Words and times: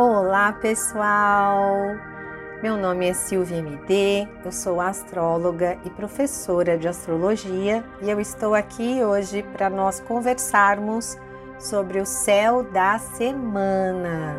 Olá, 0.00 0.52
pessoal! 0.52 1.96
Meu 2.62 2.76
nome 2.76 3.08
é 3.08 3.12
Silvia 3.12 3.56
MD, 3.56 4.28
eu 4.44 4.52
sou 4.52 4.80
astróloga 4.80 5.76
e 5.84 5.90
professora 5.90 6.78
de 6.78 6.86
astrologia 6.86 7.82
e 8.00 8.08
eu 8.08 8.20
estou 8.20 8.54
aqui 8.54 9.02
hoje 9.02 9.42
para 9.42 9.68
nós 9.68 9.98
conversarmos 9.98 11.18
sobre 11.58 11.98
o 11.98 12.06
céu 12.06 12.62
da 12.62 12.96
semana. 13.00 14.36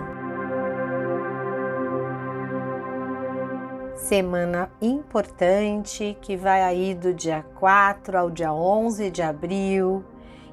Semana 3.97 4.71
importante 4.81 6.17
que 6.21 6.37
vai 6.37 6.61
aí 6.61 6.95
do 6.95 7.13
dia 7.13 7.43
4 7.55 8.17
ao 8.17 8.31
dia 8.31 8.53
11 8.53 9.11
de 9.11 9.21
abril 9.21 10.05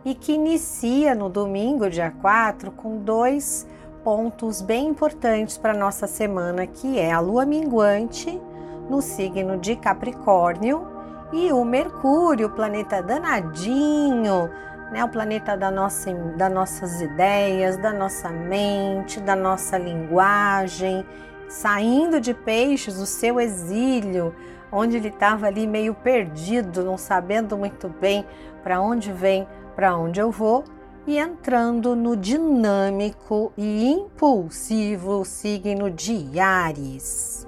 e 0.05 0.17
que 0.17 0.33
inicia 0.33 1.15
no 1.15 1.29
domingo, 1.29 1.89
dia 1.89 2.11
4, 2.11 2.73
com 2.73 2.99
dois 2.99 3.69
pontos 4.07 4.63
bem 4.63 4.87
importantes 4.87 5.59
para 5.59 5.75
nossa 5.75 6.07
semana, 6.07 6.65
que 6.65 6.97
é 6.97 7.11
a 7.11 7.19
lua 7.19 7.45
minguante 7.45 8.41
no 8.89 9.03
signo 9.03 9.59
de 9.59 9.75
Capricórnio 9.75 10.87
e 11.33 11.53
o 11.53 11.65
Mercúrio, 11.65 12.49
planeta 12.51 13.03
danadinho, 13.03 14.49
né? 14.93 15.05
O 15.05 15.09
planeta 15.09 15.57
da 15.57 15.73
nossa, 15.73 16.15
das 16.15 16.53
nossas 16.53 17.01
ideias, 17.01 17.79
da 17.79 17.93
nossa 17.93 18.29
mente, 18.31 19.19
da 19.19 19.35
nossa 19.35 19.77
linguagem, 19.77 21.05
saindo 21.49 22.21
de 22.21 22.33
peixes, 22.33 23.01
o 23.01 23.07
seu 23.07 23.41
exílio, 23.41 24.33
onde 24.71 24.99
ele 24.99 25.09
estava 25.09 25.49
ali 25.49 25.67
meio 25.67 25.95
perdido, 25.95 26.85
não 26.85 26.97
sabendo 26.97 27.59
muito 27.59 27.89
bem 27.89 28.25
para 28.63 28.81
onde 28.81 29.13
vem, 29.13 29.49
para 29.75 29.97
onde 29.97 30.21
eu 30.21 30.31
vou, 30.31 30.63
e 31.07 31.19
entrando 31.19 31.95
no 31.95 32.17
dinâmico 32.17 33.53
e 33.57 33.91
impulsivo 33.91 35.25
signo 35.25 35.91
de 35.91 36.39
Ares. 36.39 37.47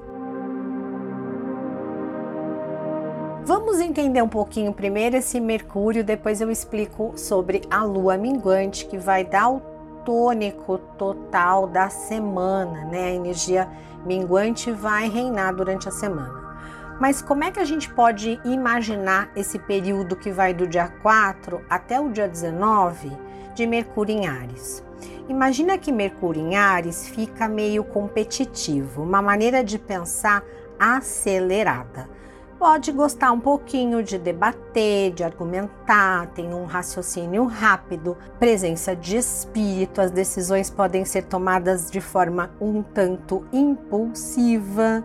Vamos 3.45 3.81
entender 3.81 4.23
um 4.23 4.29
pouquinho 4.29 4.73
primeiro 4.73 5.17
esse 5.17 5.41
Mercúrio, 5.41 6.05
depois 6.05 6.41
eu 6.41 6.51
explico 6.51 7.15
sobre 7.17 7.63
a 7.71 7.83
Lua 7.83 8.17
minguante 8.17 8.87
que 8.87 8.99
vai 8.99 9.25
dar 9.25 9.51
o 9.51 9.63
tônico 10.05 10.79
total 10.99 11.67
da 11.67 11.89
semana, 11.89 12.85
né? 12.85 13.07
A 13.07 13.15
energia 13.15 13.69
minguante 14.05 14.71
vai 14.71 15.09
reinar 15.09 15.55
durante 15.55 15.89
a 15.89 15.93
semana. 15.93 16.48
Mas 17.01 17.23
como 17.23 17.45
é 17.45 17.51
que 17.51 17.61
a 17.61 17.65
gente 17.65 17.89
pode 17.89 18.41
imaginar 18.45 19.31
esse 19.37 19.59
período 19.59 20.17
que 20.17 20.31
vai 20.31 20.53
do 20.53 20.67
dia 20.67 20.89
4 20.89 21.65
até 21.69 22.01
o 22.01 22.11
dia 22.11 22.29
19? 22.29 23.29
de 23.59 23.67
Mercúrio 23.67 24.17
em 24.17 24.27
Ares. 24.29 24.85
Imagina 25.29 25.77
que 25.77 25.91
Mercúrio 25.91 26.41
em 26.41 26.57
Ares 26.57 27.09
fica 27.09 27.49
meio 27.49 27.83
competitivo, 27.83 29.03
uma 29.03 29.21
maneira 29.21 29.65
de 29.65 29.81
pensar 29.81 30.45
acelerada. 30.79 32.09
Pode 32.57 32.93
gostar 32.93 33.33
um 33.33 33.41
pouquinho 33.41 34.01
de 34.01 34.17
debater, 34.17 35.13
de 35.13 35.25
argumentar, 35.25 36.29
tem 36.29 36.55
um 36.55 36.67
raciocínio 36.67 37.47
rápido, 37.47 38.17
presença 38.39 38.95
de 38.95 39.17
espírito, 39.17 40.01
as 40.01 40.13
decisões 40.13 40.71
podem 40.71 41.05
ser 41.05 41.25
tomadas 41.25 41.91
de 41.91 42.01
forma 42.01 42.51
um 42.61 42.81
tanto 42.81 43.45
impulsiva 43.53 45.05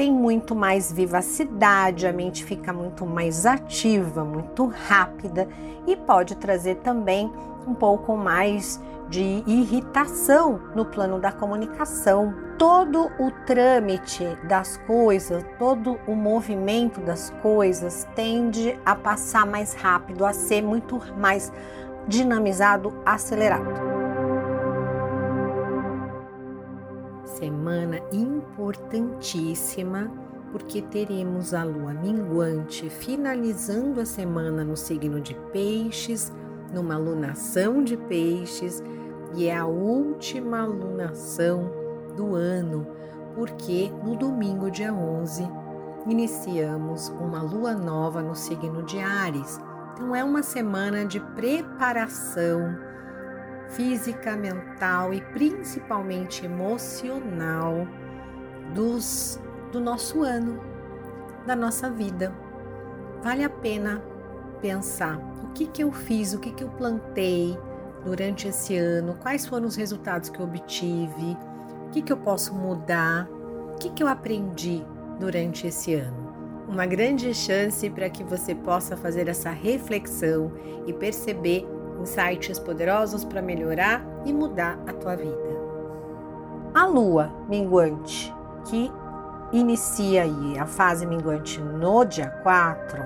tem 0.00 0.10
muito 0.10 0.54
mais 0.54 0.90
vivacidade, 0.90 2.06
a 2.06 2.12
mente 2.12 2.42
fica 2.42 2.72
muito 2.72 3.04
mais 3.04 3.44
ativa, 3.44 4.24
muito 4.24 4.64
rápida 4.64 5.46
e 5.86 5.94
pode 5.94 6.36
trazer 6.36 6.76
também 6.76 7.30
um 7.66 7.74
pouco 7.74 8.16
mais 8.16 8.80
de 9.10 9.44
irritação 9.46 10.58
no 10.74 10.86
plano 10.86 11.20
da 11.20 11.30
comunicação. 11.30 12.34
Todo 12.56 13.10
o 13.18 13.30
trâmite 13.44 14.24
das 14.44 14.78
coisas, 14.78 15.44
todo 15.58 15.98
o 16.06 16.14
movimento 16.14 16.98
das 17.02 17.28
coisas 17.42 18.08
tende 18.16 18.80
a 18.86 18.94
passar 18.94 19.44
mais 19.44 19.74
rápido, 19.74 20.24
a 20.24 20.32
ser 20.32 20.62
muito 20.62 20.98
mais 21.18 21.52
dinamizado, 22.08 22.90
acelerado. 23.04 24.00
semana 27.40 28.00
importantíssima, 28.60 30.10
porque 30.52 30.82
teremos 30.82 31.54
a 31.54 31.64
lua 31.64 31.94
minguante 31.94 32.90
finalizando 32.90 34.00
a 34.00 34.04
semana 34.04 34.62
no 34.62 34.76
signo 34.76 35.20
de 35.20 35.34
Peixes, 35.52 36.32
numa 36.72 36.98
lunação 36.98 37.82
de 37.82 37.96
Peixes, 37.96 38.82
e 39.34 39.46
é 39.46 39.56
a 39.56 39.64
última 39.64 40.64
lunação 40.64 41.70
do 42.16 42.34
ano, 42.34 42.86
porque 43.34 43.90
no 44.04 44.14
domingo, 44.14 44.70
dia 44.70 44.92
11, 44.92 45.48
iniciamos 46.06 47.08
uma 47.08 47.40
lua 47.40 47.74
nova 47.74 48.20
no 48.20 48.34
signo 48.34 48.82
de 48.82 48.98
Ares. 48.98 49.58
Então, 49.92 50.14
é 50.14 50.22
uma 50.22 50.42
semana 50.42 51.06
de 51.06 51.20
preparação 51.20 52.76
física, 53.68 54.36
mental 54.36 55.14
e 55.14 55.20
principalmente 55.20 56.44
emocional 56.44 57.86
dos, 58.74 59.40
do 59.72 59.80
nosso 59.80 60.22
ano, 60.22 60.60
da 61.46 61.56
nossa 61.56 61.90
vida. 61.90 62.34
Vale 63.22 63.44
a 63.44 63.50
pena 63.50 64.02
pensar 64.60 65.18
o 65.44 65.48
que, 65.52 65.66
que 65.66 65.82
eu 65.82 65.92
fiz, 65.92 66.32
o 66.32 66.38
que, 66.38 66.52
que 66.52 66.64
eu 66.64 66.68
plantei 66.70 67.58
durante 68.04 68.48
esse 68.48 68.76
ano, 68.76 69.16
quais 69.20 69.46
foram 69.46 69.66
os 69.66 69.76
resultados 69.76 70.28
que 70.28 70.40
eu 70.40 70.46
obtive, 70.46 71.36
o 71.86 71.90
que, 71.90 72.02
que 72.02 72.12
eu 72.12 72.16
posso 72.16 72.54
mudar, 72.54 73.28
o 73.74 73.76
que, 73.78 73.90
que 73.90 74.02
eu 74.02 74.08
aprendi 74.08 74.84
durante 75.18 75.66
esse 75.66 75.94
ano. 75.94 76.30
Uma 76.68 76.86
grande 76.86 77.34
chance 77.34 77.88
para 77.90 78.08
que 78.08 78.22
você 78.22 78.54
possa 78.54 78.96
fazer 78.96 79.28
essa 79.28 79.50
reflexão 79.50 80.52
e 80.86 80.92
perceber 80.92 81.66
insights 82.00 82.58
poderosos 82.58 83.24
para 83.24 83.42
melhorar 83.42 84.04
e 84.24 84.32
mudar 84.32 84.78
a 84.86 84.92
tua 84.92 85.16
vida. 85.16 85.60
A 86.72 86.86
lua 86.86 87.32
minguante, 87.48 88.32
que 88.64 88.92
inicia 89.52 90.22
aí 90.22 90.58
a 90.58 90.66
fase 90.66 91.06
minguante 91.06 91.60
no 91.60 92.04
dia 92.04 92.30
4, 92.42 93.02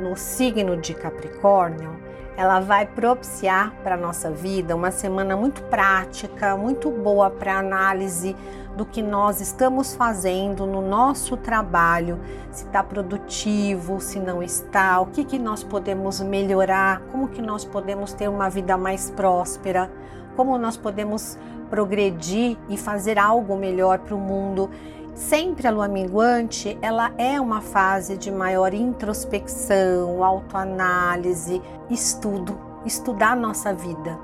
no 0.00 0.16
signo 0.16 0.76
de 0.76 0.94
Capricórnio, 0.94 1.98
ela 2.36 2.58
vai 2.60 2.84
propiciar 2.84 3.72
para 3.82 3.94
a 3.94 3.98
nossa 3.98 4.30
vida 4.30 4.74
uma 4.74 4.90
semana 4.90 5.36
muito 5.36 5.62
prática, 5.64 6.56
muito 6.56 6.90
boa 6.90 7.30
para 7.30 7.58
análise 7.58 8.34
do 8.76 8.84
que 8.84 9.00
nós 9.00 9.40
estamos 9.40 9.94
fazendo 9.94 10.66
no 10.66 10.82
nosso 10.82 11.36
trabalho, 11.36 12.18
se 12.50 12.64
está 12.64 12.82
produtivo, 12.82 14.00
se 14.00 14.18
não 14.18 14.42
está, 14.42 15.00
o 15.00 15.06
que, 15.06 15.24
que 15.24 15.38
nós 15.38 15.62
podemos 15.62 16.20
melhorar, 16.20 17.00
como 17.12 17.28
que 17.28 17.40
nós 17.40 17.64
podemos 17.64 18.12
ter 18.12 18.28
uma 18.28 18.50
vida 18.50 18.76
mais 18.76 19.10
próspera, 19.10 19.88
como 20.36 20.58
nós 20.58 20.76
podemos 20.76 21.38
progredir 21.70 22.56
e 22.68 22.76
fazer 22.76 23.18
algo 23.18 23.56
melhor 23.56 23.98
para 23.98 24.14
o 24.14 24.18
mundo. 24.18 24.70
Sempre 25.14 25.68
a 25.68 25.70
lua 25.70 25.86
minguante, 25.86 26.76
ela 26.82 27.12
é 27.16 27.40
uma 27.40 27.60
fase 27.60 28.16
de 28.16 28.30
maior 28.30 28.74
introspecção, 28.74 30.24
autoanálise, 30.24 31.62
estudo, 31.88 32.58
estudar 32.84 33.32
a 33.32 33.36
nossa 33.36 33.72
vida, 33.72 34.18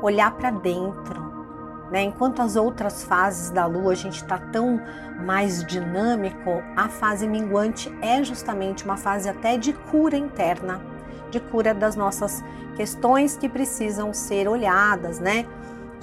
olhar 0.00 0.30
para 0.36 0.50
dentro, 0.50 1.26
né? 1.90 2.02
Enquanto 2.02 2.42
as 2.42 2.56
outras 2.56 3.02
fases 3.04 3.50
da 3.50 3.66
lua 3.66 3.92
a 3.92 3.96
gente 3.96 4.22
está 4.22 4.38
tão 4.38 4.80
mais 5.24 5.64
dinâmico, 5.64 6.62
a 6.76 6.88
fase 6.88 7.26
minguante 7.26 7.92
é 8.00 8.22
justamente 8.22 8.84
uma 8.84 8.96
fase 8.96 9.28
até 9.28 9.56
de 9.56 9.72
cura 9.72 10.16
interna, 10.16 10.80
de 11.30 11.40
cura 11.40 11.74
das 11.74 11.96
nossas 11.96 12.44
questões 12.76 13.36
que 13.36 13.48
precisam 13.48 14.12
ser 14.12 14.48
olhadas, 14.48 15.18
né? 15.18 15.46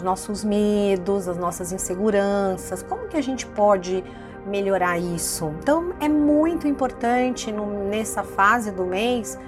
Os 0.03 0.05
nossos 0.05 0.43
medos, 0.43 1.29
as 1.29 1.37
nossas 1.37 1.71
inseguranças, 1.71 2.83
como 2.83 3.07
que 3.07 3.15
a 3.15 3.23
gente 3.23 3.45
pode 3.45 4.03
melhorar 4.45 4.99
isso? 4.99 5.53
Então 5.59 5.93
é 5.97 6.09
muito 6.09 6.67
importante 6.67 7.49
no, 7.53 7.65
nessa 7.87 8.21
fase 8.21 8.69
do 8.69 8.85
mês 8.85 9.39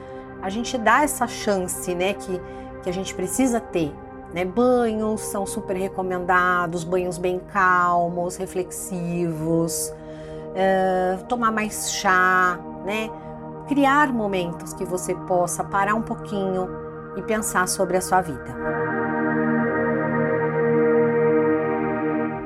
a 0.41 0.49
gente 0.49 0.77
dar 0.77 1.03
essa 1.03 1.27
chance, 1.27 1.93
né, 1.93 2.13
que, 2.13 2.41
que 2.83 2.89
a 2.89 2.93
gente 2.93 3.13
precisa 3.13 3.59
ter 3.59 3.93
né? 4.33 4.43
Banhos 4.43 5.21
são 5.21 5.45
super 5.45 5.75
recomendados, 5.75 6.83
banhos 6.83 7.17
bem 7.17 7.39
calmos, 7.39 8.35
reflexivos, 8.35 9.93
uh, 10.51 11.23
tomar 11.25 11.51
mais 11.51 11.91
chá, 11.91 12.59
né? 12.85 13.09
Criar 13.67 14.11
momentos 14.11 14.73
que 14.73 14.83
você 14.83 15.15
possa 15.15 15.63
parar 15.63 15.95
um 15.95 16.01
pouquinho 16.01 16.67
e 17.15 17.21
pensar 17.21 17.67
sobre 17.67 17.95
a 17.95 18.01
sua 18.01 18.21
vida. 18.21 19.04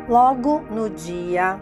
Logo 0.09 0.63
no 0.71 0.89
dia 0.89 1.59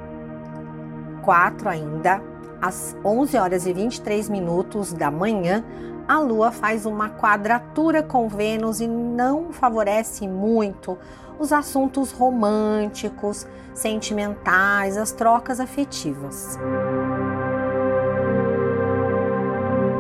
4 1.21 1.67
ainda, 1.67 2.21
às 2.61 2.95
11 3.03 3.37
horas 3.37 3.67
e 3.67 3.73
23 3.73 4.29
minutos 4.29 4.93
da 4.93 5.11
manhã, 5.11 5.65
a 6.07 6.17
Lua 6.21 6.49
faz 6.49 6.85
uma 6.85 7.09
quadratura 7.09 8.01
com 8.01 8.29
Vênus 8.29 8.79
e 8.79 8.87
não 8.87 9.51
favorece 9.51 10.25
muito 10.29 10.97
os 11.37 11.51
assuntos 11.51 12.13
românticos, 12.13 13.45
sentimentais, 13.73 14.95
as 14.95 15.11
trocas 15.11 15.59
afetivas. 15.59 16.57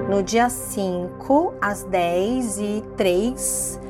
No 0.09 0.23
dia 0.23 0.49
5, 0.49 1.53
às 1.59 1.83
10 1.83 2.59
e 2.59 2.83
3, 2.95 3.81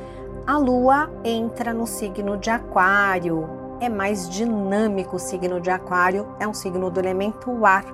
a 0.44 0.58
Lua 0.58 1.08
entra 1.22 1.72
no 1.72 1.86
signo 1.86 2.36
de 2.36 2.50
Aquário. 2.50 3.57
É 3.80 3.88
mais 3.88 4.28
dinâmico 4.28 5.16
o 5.16 5.18
signo 5.18 5.60
de 5.60 5.70
Aquário, 5.70 6.26
é 6.40 6.48
um 6.48 6.54
signo 6.54 6.90
do 6.90 6.98
elemento 6.98 7.64
ar. 7.64 7.84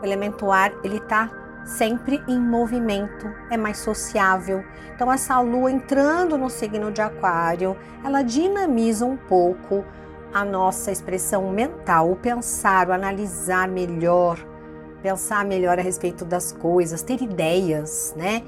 O 0.00 0.04
elemento 0.04 0.50
ar, 0.52 0.72
ele 0.84 0.98
está 0.98 1.30
sempre 1.64 2.22
em 2.28 2.38
movimento, 2.38 3.26
é 3.50 3.56
mais 3.56 3.78
sociável. 3.78 4.64
Então 4.94 5.12
essa 5.12 5.38
lua 5.40 5.70
entrando 5.70 6.38
no 6.38 6.48
signo 6.48 6.92
de 6.92 7.00
Aquário, 7.00 7.76
ela 8.04 8.22
dinamiza 8.22 9.04
um 9.04 9.16
pouco 9.16 9.84
a 10.32 10.44
nossa 10.44 10.92
expressão 10.92 11.50
mental, 11.50 12.10
o 12.12 12.16
pensar, 12.16 12.88
o 12.88 12.92
analisar 12.92 13.66
melhor, 13.68 14.38
pensar 15.02 15.44
melhor 15.44 15.78
a 15.78 15.82
respeito 15.82 16.24
das 16.24 16.52
coisas, 16.52 17.02
ter 17.02 17.20
ideias, 17.20 18.14
né? 18.16 18.42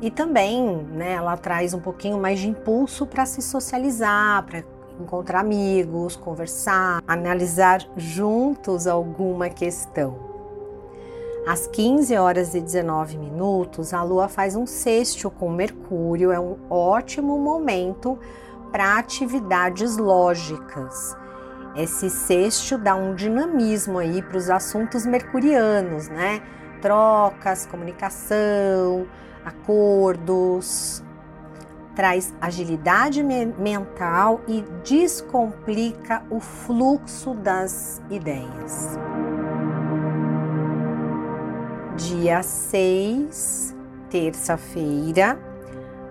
E 0.00 0.10
também, 0.10 0.86
né, 0.92 1.12
ela 1.12 1.36
traz 1.36 1.72
um 1.72 1.80
pouquinho 1.80 2.18
mais 2.18 2.38
de 2.38 2.48
impulso 2.48 3.06
para 3.06 3.24
se 3.24 3.40
socializar, 3.40 4.44
para 4.44 4.62
encontrar 5.00 5.40
amigos, 5.40 6.16
conversar, 6.16 7.02
analisar 7.06 7.80
juntos 7.96 8.86
alguma 8.86 9.48
questão. 9.48 10.36
Às 11.46 11.66
15 11.68 12.16
horas 12.16 12.54
e 12.54 12.60
19 12.60 13.16
minutos, 13.18 13.94
a 13.94 14.02
Lua 14.02 14.28
faz 14.28 14.56
um 14.56 14.66
sexto 14.66 15.30
com 15.30 15.48
Mercúrio, 15.48 16.32
é 16.32 16.40
um 16.40 16.56
ótimo 16.68 17.38
momento 17.38 18.18
para 18.72 18.98
atividades 18.98 19.96
lógicas. 19.96 21.16
Esse 21.76 22.10
sexto 22.10 22.76
dá 22.76 22.94
um 22.94 23.14
dinamismo 23.14 23.98
aí 23.98 24.22
para 24.22 24.38
os 24.38 24.50
assuntos 24.50 25.06
mercurianos, 25.06 26.08
né? 26.08 26.42
Trocas, 26.80 27.66
comunicação, 27.66 29.06
acordos, 29.44 31.04
traz 31.96 32.32
agilidade 32.40 33.22
mental 33.22 34.42
e 34.46 34.62
descomplica 34.84 36.22
o 36.30 36.38
fluxo 36.38 37.34
das 37.34 38.02
ideias. 38.10 38.98
Dia 41.96 42.42
6, 42.42 43.74
terça-feira, 44.10 45.38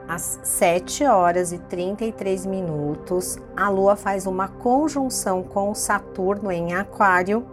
às 0.08 0.40
7 0.42 1.06
horas 1.06 1.52
e 1.52 1.60
33 1.60 2.48
minutos, 2.48 3.38
a 3.56 3.70
Lua 3.70 3.96
faz 3.96 4.26
uma 4.26 4.48
conjunção 4.48 5.44
com 5.44 5.76
Saturno 5.76 6.52
em 6.52 6.74
Aquário, 6.74 7.46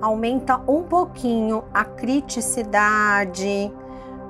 aumenta 0.00 0.58
um 0.68 0.82
pouquinho 0.82 1.64
a 1.72 1.84
criticidade, 1.84 3.72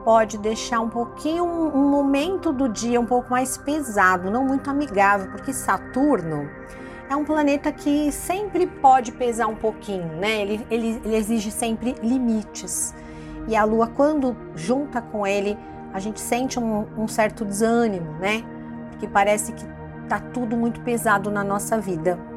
pode 0.05 0.39
deixar 0.39 0.81
um 0.81 0.89
pouquinho 0.89 1.45
um, 1.45 1.89
momento 1.89 2.53
do 2.53 2.69
dia 2.69 3.01
um 3.01 3.07
pouco 3.07 3.31
mais 3.31 3.57
pesado, 3.57 4.31
não 4.31 4.45
muito 4.45 4.71
amigável, 4.71 5.31
porque 5.31 5.53
Saturno 5.53 6.49
é 7.09 7.17
um 7.17 7.25
planeta 7.25 7.73
que 7.73 8.13
sempre 8.13 8.67
pode 8.67 9.13
pesar 9.13 9.49
um 9.49 9.57
pouquinho, 9.57 10.17
né? 10.17 10.41
Ele, 10.43 10.67
ele, 10.71 11.01
ele 11.05 11.17
exige 11.17 11.51
sempre 11.51 11.95
limites. 12.03 12.95
E 13.49 13.57
a 13.57 13.65
lua, 13.65 13.89
quando 13.89 14.37
junta 14.55 15.03
com 15.03 15.27
ele, 15.27 15.59
a 15.93 15.99
gente 15.99 16.21
sente 16.21 16.59
um, 16.59 16.87
um 16.97 17.09
certo 17.09 17.45
desânimo, 17.45 18.13
né? 18.21 18.45
Porque 18.91 19.09
parece 19.09 19.53
que 19.53 19.65
tá 20.09 20.21
tudo 20.21 20.57
muito 20.57 20.81
pesado 20.83 21.31
na 21.31 21.43
nossa 21.43 21.81
vida. 21.81 22.30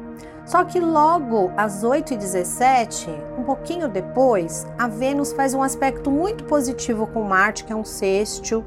Só 0.44 0.64
que 0.64 0.78
logo 0.78 1.50
às 1.56 1.82
8h17, 1.82 3.08
um 3.38 3.44
pouquinho 3.44 3.88
depois, 3.88 4.66
a 4.78 4.86
Vênus 4.86 5.32
faz 5.32 5.54
um 5.54 5.62
aspecto 5.62 6.10
muito 6.10 6.44
positivo 6.44 7.06
com 7.06 7.22
Marte, 7.22 7.64
que 7.64 7.72
é 7.72 7.76
um 7.76 7.84
sextil, 7.84 8.64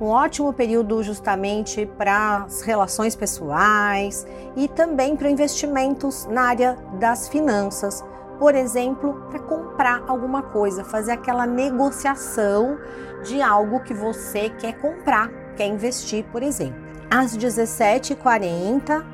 um 0.00 0.06
ótimo 0.06 0.52
período 0.52 1.02
justamente 1.02 1.86
para 1.86 2.44
as 2.44 2.62
relações 2.62 3.14
pessoais 3.14 4.26
e 4.56 4.66
também 4.66 5.16
para 5.16 5.30
investimentos 5.30 6.26
na 6.26 6.42
área 6.42 6.76
das 6.98 7.28
finanças 7.28 8.04
por 8.38 8.54
exemplo, 8.54 9.14
para 9.30 9.38
comprar 9.38 10.02
alguma 10.06 10.42
coisa, 10.42 10.84
fazer 10.84 11.12
aquela 11.12 11.46
negociação 11.46 12.78
de 13.22 13.40
algo 13.40 13.80
que 13.80 13.94
você 13.94 14.50
quer 14.50 14.78
comprar, 14.78 15.28
quer 15.56 15.66
investir, 15.66 16.24
por 16.30 16.42
exemplo. 16.42 16.82
Às 17.10 17.36
17h40, 17.36 19.04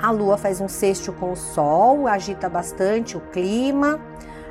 a 0.00 0.10
Lua 0.10 0.36
faz 0.36 0.60
um 0.60 0.68
sexto 0.68 1.12
com 1.12 1.32
o 1.32 1.36
Sol, 1.36 2.06
agita 2.06 2.48
bastante 2.48 3.16
o 3.16 3.20
clima. 3.20 4.00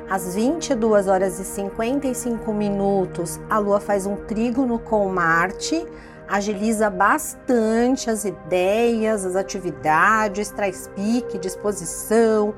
Às 0.08 0.34
22 0.34 1.08
horas 1.08 1.40
e 1.40 1.44
55 1.44 2.52
minutos, 2.52 3.40
a 3.50 3.58
Lua 3.58 3.80
faz 3.80 4.06
um 4.06 4.14
trígono 4.14 4.78
com 4.78 5.08
Marte, 5.08 5.84
agiliza 6.28 6.88
bastante 6.88 8.08
as 8.08 8.24
ideias, 8.24 9.24
as 9.24 9.34
atividades, 9.34 10.50
traz 10.50 10.88
pique, 10.94 11.38
disposição, 11.38 12.54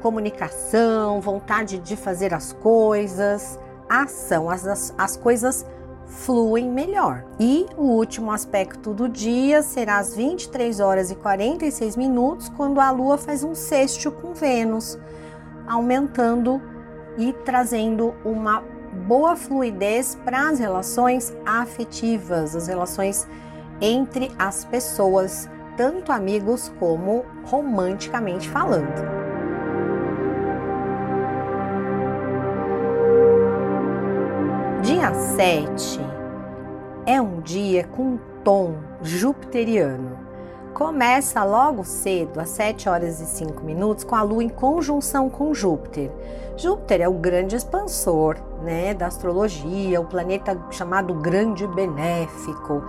comunicação, 0.00 1.20
vontade 1.20 1.78
de 1.78 1.96
fazer 1.96 2.32
as 2.32 2.52
coisas, 2.52 3.58
ação, 3.88 4.48
as, 4.48 4.66
as, 4.66 4.94
as 4.96 5.16
coisas 5.16 5.66
fluem 6.06 6.70
melhor. 6.70 7.24
E 7.38 7.66
o 7.76 7.82
último 7.82 8.30
aspecto 8.30 8.92
do 8.92 9.08
dia 9.08 9.62
será 9.62 9.98
às 9.98 10.14
23 10.14 10.80
horas 10.80 11.10
e 11.10 11.14
46 11.14 11.96
minutos, 11.96 12.48
quando 12.48 12.80
a 12.80 12.90
Lua 12.90 13.18
faz 13.18 13.42
um 13.42 13.54
sexto 13.54 14.10
com 14.10 14.34
Vênus, 14.34 14.98
aumentando 15.66 16.60
e 17.18 17.32
trazendo 17.44 18.14
uma 18.24 18.62
boa 19.06 19.36
fluidez 19.36 20.16
para 20.24 20.48
as 20.48 20.58
relações 20.58 21.34
afetivas, 21.44 22.54
as 22.54 22.68
relações 22.68 23.26
entre 23.80 24.30
as 24.38 24.64
pessoas, 24.64 25.48
tanto 25.76 26.12
amigos 26.12 26.72
como 26.78 27.24
romanticamente 27.44 28.48
falando. 28.48 29.13
7 35.34 35.98
é 37.06 37.20
um 37.20 37.40
dia 37.40 37.82
com 37.88 38.02
um 38.04 38.18
tom 38.44 38.76
jupiteriano. 39.02 40.16
Começa 40.72 41.42
logo 41.42 41.82
cedo, 41.82 42.38
às 42.38 42.50
7 42.50 42.88
horas 42.88 43.20
e 43.20 43.26
5 43.26 43.64
minutos, 43.64 44.04
com 44.04 44.14
a 44.14 44.22
Lua 44.22 44.44
em 44.44 44.48
conjunção 44.48 45.28
com 45.28 45.52
Júpiter. 45.52 46.08
Júpiter 46.56 47.00
é 47.00 47.08
o 47.08 47.14
grande 47.14 47.56
expansor 47.56 48.36
né, 48.62 48.94
da 48.94 49.08
astrologia, 49.08 50.00
o 50.00 50.04
planeta 50.04 50.56
chamado 50.70 51.12
grande 51.14 51.66
benéfico. 51.66 52.84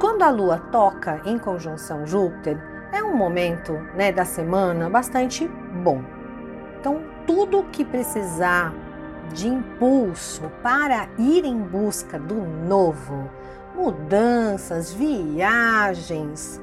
Quando 0.00 0.22
a 0.22 0.30
Lua 0.30 0.58
toca 0.70 1.20
em 1.24 1.36
conjunção 1.36 2.06
Júpiter, 2.06 2.62
é 2.92 3.02
um 3.02 3.16
momento 3.16 3.72
né, 3.96 4.12
da 4.12 4.24
semana 4.24 4.88
bastante 4.88 5.48
bom. 5.82 6.00
Então, 6.78 7.02
tudo 7.26 7.64
que 7.72 7.84
precisar 7.84 8.72
de 9.32 9.48
impulso 9.48 10.50
para 10.62 11.08
ir 11.18 11.44
em 11.44 11.58
busca 11.58 12.18
do 12.18 12.34
novo, 12.34 13.28
mudanças, 13.74 14.92
viagens, 14.92 16.60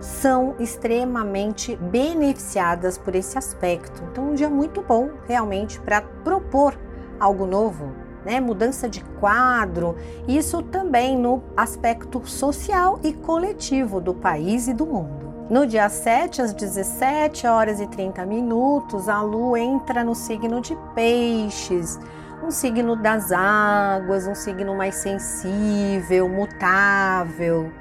são 0.00 0.54
extremamente 0.58 1.76
beneficiadas 1.76 2.96
por 2.96 3.14
esse 3.14 3.36
aspecto. 3.36 4.02
Então, 4.10 4.30
um 4.30 4.34
dia 4.34 4.48
muito 4.48 4.82
bom 4.82 5.10
realmente 5.26 5.80
para 5.80 6.00
propor 6.00 6.74
algo 7.18 7.46
novo, 7.46 7.92
né? 8.24 8.40
Mudança 8.40 8.88
de 8.88 9.02
quadro, 9.20 9.96
isso 10.26 10.62
também 10.62 11.18
no 11.18 11.42
aspecto 11.56 12.22
social 12.26 13.00
e 13.02 13.12
coletivo 13.12 14.00
do 14.00 14.14
país 14.14 14.68
e 14.68 14.74
do 14.74 14.86
mundo. 14.86 15.17
No 15.50 15.66
dia 15.66 15.88
7, 15.88 16.42
às 16.42 16.52
17 16.52 17.46
horas 17.46 17.80
e 17.80 17.86
30 17.86 18.26
minutos, 18.26 19.08
a 19.08 19.22
lua 19.22 19.58
entra 19.58 20.04
no 20.04 20.14
signo 20.14 20.60
de 20.60 20.76
Peixes, 20.94 21.98
um 22.44 22.50
signo 22.50 22.94
das 22.94 23.32
águas, 23.32 24.26
um 24.26 24.34
signo 24.34 24.76
mais 24.76 24.96
sensível, 24.96 26.28
mutável, 26.28 27.72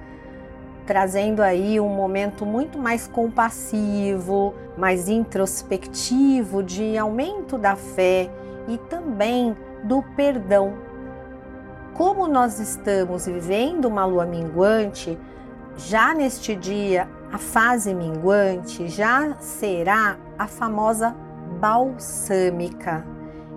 trazendo 0.86 1.42
aí 1.42 1.78
um 1.78 1.90
momento 1.90 2.46
muito 2.46 2.80
mais 2.80 3.06
compassivo, 3.06 4.54
mais 4.78 5.10
introspectivo, 5.10 6.64
de 6.64 6.98
aumento 6.98 7.58
da 7.58 7.76
fé 7.76 8.32
e 8.66 8.78
também 8.78 9.58
do 9.84 10.02
perdão. 10.16 10.74
Como 11.96 12.30
nós 12.30 12.62
estamos 12.62 13.26
vivendo 13.26 13.90
uma 13.90 14.06
lua 14.06 14.26
minguante, 14.26 15.20
já 15.76 16.14
neste 16.14 16.56
dia 16.56 17.10
a 17.32 17.38
fase 17.38 17.94
minguante 17.94 18.88
já 18.88 19.36
será 19.40 20.18
a 20.38 20.48
famosa 20.48 21.16
balsâmica, 21.60 23.06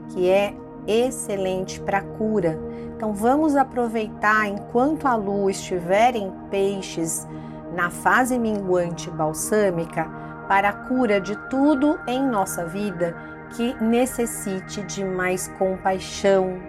que 0.09 0.29
é 0.29 0.55
excelente 0.87 1.81
para 1.81 2.03
cura. 2.03 2.59
Então 2.97 3.13
vamos 3.13 3.57
aproveitar 3.57 4.49
enquanto 4.49 5.07
a 5.07 5.15
lua 5.15 5.51
estiver 5.51 6.17
em 6.17 6.33
peixes 6.51 7.27
na 7.75 7.91
fase 7.91 8.39
minguante 8.39 9.09
balsâmica 9.11 10.11
para 10.49 10.71
a 10.71 10.73
cura 10.73 11.21
de 11.21 11.37
tudo 11.49 11.99
em 12.09 12.23
nossa 12.23 12.67
vida 12.67 13.17
que 13.57 13.75
necessite 13.83 14.83
de 14.83 15.05
mais 15.05 15.49
compaixão. 15.59 16.61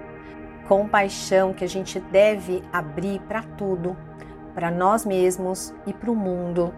Compaixão 0.68 1.54
que 1.54 1.64
a 1.64 1.68
gente 1.68 2.00
deve 2.00 2.64
abrir 2.72 3.20
para 3.22 3.44
tudo, 3.58 3.98
para 4.54 4.70
nós 4.70 5.06
mesmos 5.06 5.74
e 5.86 5.94
para 5.94 6.12
o 6.12 6.16
mundo. 6.16 6.74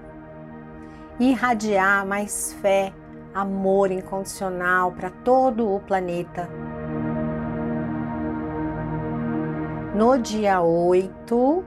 Irradiar 1.20 2.08
mais 2.08 2.54
fé, 2.54 2.92
amor 3.36 3.92
incondicional 3.92 4.92
para 4.92 5.12
todo 5.12 5.72
o 5.72 5.80
planeta. 5.80 6.50
No 9.96 10.18
dia 10.18 10.60
8, 10.60 11.64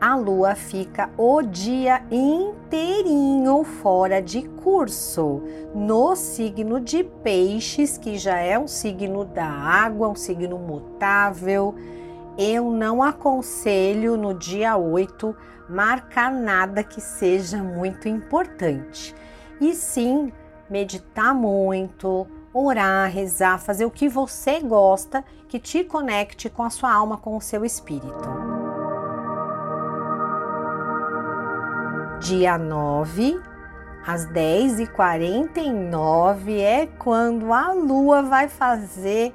a 0.00 0.16
lua 0.16 0.54
fica 0.54 1.10
o 1.18 1.42
dia 1.42 2.02
inteirinho 2.10 3.62
fora 3.62 4.22
de 4.22 4.48
curso, 4.48 5.42
no 5.74 6.16
signo 6.16 6.80
de 6.80 7.04
Peixes, 7.04 7.98
que 7.98 8.16
já 8.16 8.38
é 8.38 8.58
um 8.58 8.66
signo 8.66 9.22
da 9.22 9.44
água, 9.44 10.08
um 10.08 10.14
signo 10.14 10.56
mutável. 10.56 11.74
Eu 12.40 12.70
não 12.70 13.02
aconselho 13.02 14.16
no 14.16 14.32
dia 14.32 14.76
8 14.76 15.34
marcar 15.68 16.30
nada 16.30 16.84
que 16.84 17.00
seja 17.00 17.58
muito 17.58 18.08
importante. 18.08 19.12
E 19.60 19.74
sim, 19.74 20.32
meditar 20.70 21.34
muito, 21.34 22.28
orar, 22.54 23.10
rezar, 23.10 23.58
fazer 23.58 23.84
o 23.84 23.90
que 23.90 24.08
você 24.08 24.60
gosta 24.60 25.24
que 25.48 25.58
te 25.58 25.82
conecte 25.82 26.48
com 26.48 26.62
a 26.62 26.70
sua 26.70 26.94
alma, 26.94 27.16
com 27.16 27.36
o 27.36 27.40
seu 27.40 27.64
espírito. 27.64 28.28
Dia 32.20 32.56
9, 32.56 33.36
às 34.06 34.24
10h49 34.26 36.60
é 36.60 36.86
quando 36.86 37.52
a 37.52 37.72
Lua 37.72 38.22
vai 38.22 38.48
fazer 38.48 39.34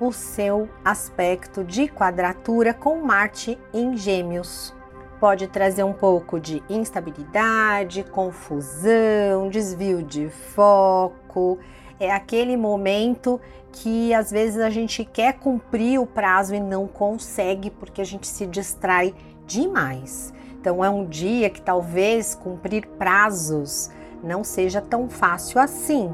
o 0.00 0.12
seu 0.12 0.68
aspecto 0.84 1.64
de 1.64 1.88
quadratura 1.88 2.72
com 2.72 3.00
Marte 3.02 3.58
em 3.72 3.96
Gêmeos. 3.96 4.74
Pode 5.18 5.48
trazer 5.48 5.82
um 5.82 5.92
pouco 5.92 6.38
de 6.38 6.62
instabilidade, 6.70 8.04
confusão, 8.04 9.48
desvio 9.50 10.02
de 10.02 10.28
foco, 10.28 11.58
é 11.98 12.12
aquele 12.12 12.56
momento 12.56 13.40
que 13.72 14.14
às 14.14 14.30
vezes 14.30 14.60
a 14.60 14.70
gente 14.70 15.04
quer 15.04 15.34
cumprir 15.34 16.00
o 16.00 16.06
prazo 16.06 16.54
e 16.54 16.60
não 16.60 16.86
consegue 16.86 17.70
porque 17.70 18.00
a 18.00 18.04
gente 18.04 18.26
se 18.26 18.46
distrai 18.46 19.14
demais. 19.46 20.32
Então 20.60 20.84
é 20.84 20.90
um 20.90 21.04
dia 21.04 21.50
que 21.50 21.60
talvez 21.60 22.34
cumprir 22.34 22.86
prazos 22.98 23.90
não 24.22 24.42
seja 24.44 24.80
tão 24.80 25.08
fácil 25.08 25.60
assim. 25.60 26.10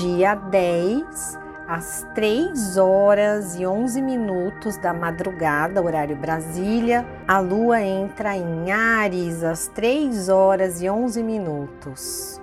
Dia 0.00 0.34
10, 0.34 1.38
às 1.68 2.04
3 2.16 2.76
horas 2.76 3.54
e 3.54 3.64
11 3.64 4.02
minutos 4.02 4.76
da 4.76 4.92
madrugada, 4.92 5.80
horário 5.80 6.16
Brasília, 6.16 7.06
a 7.28 7.38
lua 7.38 7.80
entra 7.80 8.36
em 8.36 8.72
Ares 8.72 9.44
às 9.44 9.68
3 9.68 10.28
horas 10.28 10.82
e 10.82 10.90
11 10.90 11.22
minutos. 11.22 12.40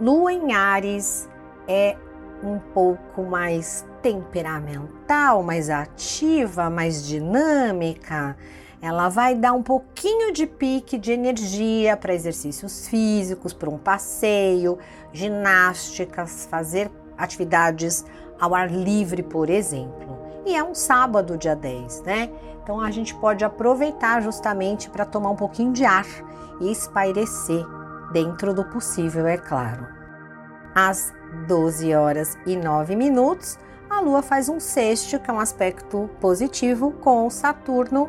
Lua 0.00 0.32
em 0.32 0.54
Ares 0.54 1.28
é 1.68 1.98
um 2.42 2.58
pouco 2.58 3.24
mais 3.24 3.84
temperamental, 4.00 5.42
mais 5.42 5.68
ativa, 5.68 6.70
mais 6.70 7.06
dinâmica. 7.06 8.34
Ela 8.80 9.08
vai 9.08 9.34
dar 9.34 9.52
um 9.52 9.62
pouquinho 9.62 10.32
de 10.32 10.46
pique 10.46 10.98
de 10.98 11.12
energia 11.12 11.96
para 11.96 12.14
exercícios 12.14 12.88
físicos, 12.88 13.52
para 13.52 13.70
um 13.70 13.78
passeio, 13.78 14.78
ginásticas, 15.12 16.46
fazer 16.50 16.90
atividades 17.16 18.04
ao 18.38 18.54
ar 18.54 18.70
livre, 18.70 19.22
por 19.22 19.48
exemplo. 19.48 20.18
E 20.44 20.54
é 20.54 20.62
um 20.62 20.74
sábado, 20.74 21.36
dia 21.36 21.56
10, 21.56 22.02
né? 22.02 22.30
Então 22.62 22.80
a 22.80 22.90
gente 22.90 23.14
pode 23.14 23.44
aproveitar 23.44 24.20
justamente 24.22 24.90
para 24.90 25.04
tomar 25.04 25.30
um 25.30 25.36
pouquinho 25.36 25.72
de 25.72 25.84
ar 25.84 26.06
e 26.60 26.70
espairecer, 26.70 27.64
dentro 28.12 28.54
do 28.54 28.64
possível, 28.64 29.26
é 29.26 29.36
claro. 29.36 29.86
Às 30.74 31.12
12 31.46 31.94
horas 31.94 32.36
e 32.46 32.56
9 32.56 32.94
minutos, 32.94 33.58
a 33.88 34.00
Lua 34.00 34.22
faz 34.22 34.48
um 34.48 34.60
sexto, 34.60 35.18
que 35.18 35.30
é 35.30 35.32
um 35.34 35.40
aspecto 35.40 36.10
positivo, 36.20 36.92
com 36.92 37.28
Saturno. 37.30 38.08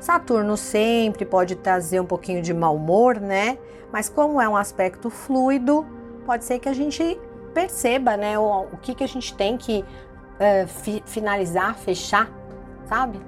Saturno 0.00 0.56
sempre 0.56 1.24
pode 1.24 1.56
trazer 1.56 2.00
um 2.00 2.06
pouquinho 2.06 2.42
de 2.42 2.52
mau 2.52 2.76
humor, 2.76 3.18
né? 3.18 3.58
Mas 3.92 4.08
como 4.08 4.40
é 4.40 4.48
um 4.48 4.56
aspecto 4.56 5.08
fluido, 5.10 5.86
pode 6.24 6.44
ser 6.44 6.58
que 6.58 6.68
a 6.68 6.74
gente 6.74 7.18
perceba, 7.54 8.16
né, 8.16 8.38
o, 8.38 8.66
o 8.72 8.76
que, 8.76 8.94
que 8.94 9.02
a 9.02 9.08
gente 9.08 9.34
tem 9.34 9.56
que 9.56 9.82
uh, 9.82 10.66
fi, 10.66 11.02
finalizar, 11.06 11.74
fechar, 11.74 12.30
sabe? 12.84 13.18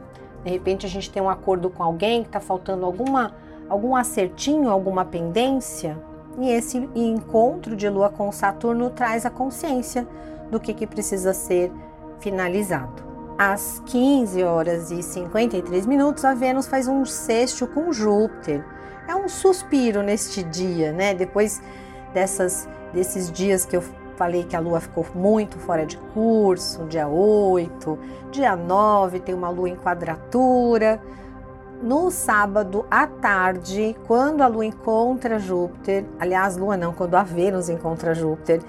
De 0.45 0.51
repente 0.51 0.85
a 0.85 0.89
gente 0.89 1.11
tem 1.11 1.23
um 1.23 1.31
acordo 1.31 1.71
com 1.71 1.83
alguém 1.83 2.23
que 2.23 2.29
está 2.29 2.41
faltando 2.41 2.85
alguma, 2.85 3.35
algum 3.69 3.97
acertinho, 3.97 4.69
alguma 4.69 5.05
pendência, 5.05 5.99
e 6.39 6.51
esse 6.51 6.77
encontro 6.95 7.75
de 7.75 7.89
Lua 7.89 8.11
com 8.11 8.31
Saturno 8.31 8.91
traz 8.91 9.25
a 9.25 9.31
consciência 9.31 10.07
do 10.51 10.61
que, 10.61 10.75
que 10.75 10.87
precisa 10.87 11.33
ser 11.33 11.73
finalizado. 12.21 13.08
Às 13.38 13.80
15 13.87 14.42
horas 14.42 14.90
e 14.90 15.00
53 15.00 15.87
minutos, 15.87 16.25
a 16.25 16.35
Vênus 16.35 16.66
faz 16.66 16.88
um 16.88 17.04
sexto 17.04 17.68
com 17.68 17.92
Júpiter. 17.92 18.64
É 19.07 19.14
um 19.14 19.28
suspiro 19.28 20.02
neste 20.02 20.42
dia, 20.42 20.92
né? 20.92 21.14
Depois 21.14 21.62
dessas, 22.12 22.68
desses 22.92 23.30
dias 23.30 23.64
que 23.64 23.76
eu 23.76 23.83
Falei 24.18 24.42
que 24.42 24.57
a 24.57 24.59
lua 24.59 24.80
ficou 24.80 25.07
muito 25.14 25.61
fora 25.61 25.87
de 25.87 25.97
curso, 26.12 26.87
dia 26.87 27.07
8, 27.07 27.97
dia 28.33 28.57
9 28.57 29.21
tem 29.21 29.33
uma 29.33 29.49
lua 29.49 29.68
em 29.68 29.76
quadratura. 29.76 31.00
No 31.80 32.11
sábado 32.11 32.85
à 32.90 33.07
tarde, 33.07 33.95
quando 34.09 34.42
a 34.42 34.49
lua 34.49 34.66
encontra 34.66 35.38
Júpiter, 35.38 36.04
aliás, 36.18 36.57
lua 36.57 36.76
não, 36.76 36.92
quando 36.92 37.14
a 37.14 37.23
Vênus 37.23 37.68
encontra 37.68 38.12
Júpiter, 38.12 38.61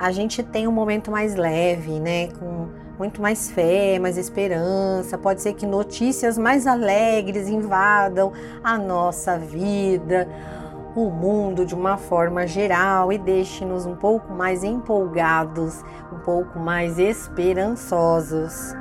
a 0.00 0.10
gente 0.10 0.42
tem 0.42 0.66
um 0.66 0.72
momento 0.72 1.10
mais 1.10 1.34
leve, 1.34 2.00
né? 2.00 2.28
Com 2.38 2.68
muito 2.98 3.20
mais 3.20 3.50
fé, 3.50 3.98
mais 3.98 4.16
esperança. 4.16 5.18
Pode 5.18 5.42
ser 5.42 5.52
que 5.52 5.66
notícias 5.66 6.38
mais 6.38 6.66
alegres 6.66 7.48
invadam 7.48 8.32
a 8.64 8.78
nossa 8.78 9.38
vida 9.38 10.26
o 10.96 11.08
mundo 11.08 11.64
de 11.64 11.74
uma 11.74 11.96
forma 11.96 12.46
geral 12.46 13.12
e 13.12 13.18
deixe-nos 13.18 13.86
um 13.86 13.94
pouco 13.94 14.32
mais 14.32 14.64
empolgados, 14.64 15.84
um 16.12 16.18
pouco 16.18 16.58
mais 16.58 16.98
esperançosos. 16.98 18.74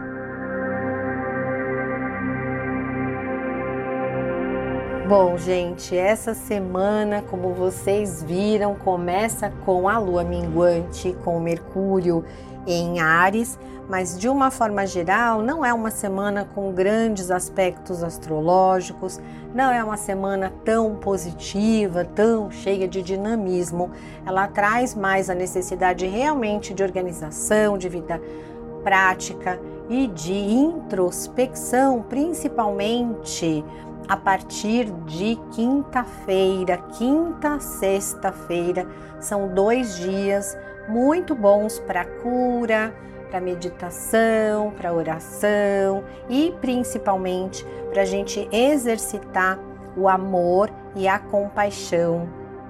Bom, 5.09 5.39
gente, 5.39 5.97
essa 5.97 6.35
semana, 6.35 7.23
como 7.23 7.51
vocês 7.51 8.21
viram, 8.21 8.75
começa 8.75 9.51
com 9.65 9.89
a 9.89 9.97
lua 9.97 10.23
minguante, 10.23 11.17
com 11.23 11.39
Mercúrio 11.39 12.23
em 12.67 12.99
Ares, 12.99 13.57
mas 13.89 14.19
de 14.19 14.29
uma 14.29 14.51
forma 14.51 14.85
geral, 14.85 15.41
não 15.41 15.65
é 15.65 15.73
uma 15.73 15.89
semana 15.89 16.47
com 16.53 16.71
grandes 16.71 17.31
aspectos 17.31 18.03
astrológicos, 18.03 19.19
não 19.51 19.71
é 19.71 19.83
uma 19.83 19.97
semana 19.97 20.53
tão 20.63 20.97
positiva, 20.97 22.05
tão 22.05 22.51
cheia 22.51 22.87
de 22.87 23.01
dinamismo. 23.01 23.89
Ela 24.23 24.47
traz 24.47 24.93
mais 24.93 25.27
a 25.27 25.33
necessidade 25.33 26.05
realmente 26.05 26.71
de 26.71 26.83
organização, 26.83 27.79
de 27.79 27.89
vida 27.89 28.21
prática 28.83 29.59
e 29.89 30.05
de 30.05 30.33
introspecção, 30.33 32.03
principalmente 32.03 33.65
a 34.09 34.17
partir 34.17 34.85
de 35.05 35.39
quinta-feira, 35.51 36.77
quinta, 36.97 37.59
sexta-feira, 37.59 38.87
são 39.19 39.53
dois 39.53 39.97
dias 39.97 40.57
muito 40.87 41.35
bons 41.35 41.77
para 41.77 42.03
cura, 42.03 42.91
para 43.29 43.39
meditação, 43.39 44.71
para 44.71 44.91
oração 44.91 46.03
e 46.27 46.51
principalmente 46.59 47.63
para 47.91 48.01
a 48.01 48.05
gente 48.05 48.49
exercitar 48.51 49.59
o 49.95 50.09
amor 50.09 50.71
e 50.95 51.07
a 51.07 51.19
compaixão 51.19 52.27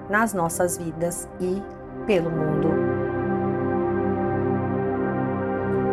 nas 0.09 0.33
nossas 0.33 0.77
vidas 0.77 1.29
e 1.39 1.63
pelo 2.05 2.29
mundo. 2.29 2.67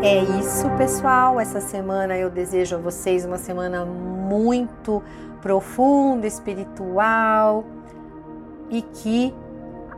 É 0.02 0.24
isso, 0.40 0.68
pessoal. 0.76 1.38
Essa 1.38 1.60
semana 1.60 2.16
eu 2.18 2.30
desejo 2.30 2.74
a 2.74 2.78
vocês 2.78 3.24
uma 3.24 3.38
semana 3.38 3.84
muito 3.84 4.15
profunda, 5.40 6.26
espiritual 6.26 7.64
e 8.70 8.82
que 8.82 9.32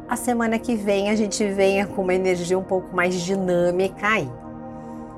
a 0.08 0.16
semana 0.16 0.58
que 0.58 0.74
vem 0.74 1.10
a 1.10 1.14
gente 1.14 1.46
venha 1.50 1.86
com 1.86 2.02
uma 2.02 2.14
energia 2.14 2.58
um 2.58 2.62
pouco 2.62 2.94
mais 2.94 3.14
dinâmica 3.14 4.06
aí. 4.06 4.30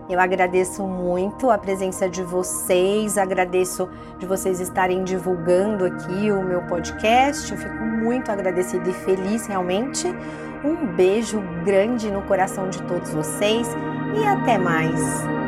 Eu 0.08 0.18
agradeço 0.18 0.82
muito 0.82 1.50
a 1.50 1.56
presença 1.56 2.08
de 2.08 2.20
vocês, 2.20 3.16
agradeço 3.16 3.88
de 4.18 4.26
vocês 4.26 4.58
estarem 4.58 5.04
divulgando 5.04 5.84
aqui 5.84 6.32
o 6.32 6.42
meu 6.42 6.62
podcast. 6.62 7.52
Eu 7.52 7.56
fico 7.56 7.84
muito 7.84 8.28
agradecida 8.28 8.90
e 8.90 8.92
feliz 8.92 9.46
realmente. 9.46 10.08
Um 10.64 10.84
beijo 10.96 11.40
grande 11.64 12.10
no 12.10 12.22
coração 12.22 12.68
de 12.68 12.82
todos 12.82 13.10
vocês 13.14 13.68
e 14.20 14.26
até 14.26 14.58
mais. 14.58 15.39